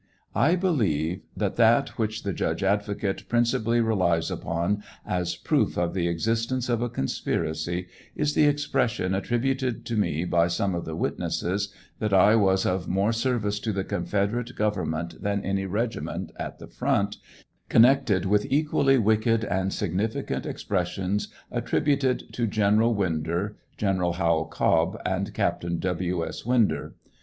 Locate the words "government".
14.55-15.21